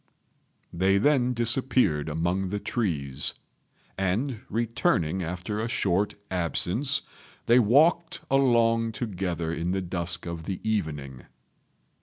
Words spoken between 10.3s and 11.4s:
the evening.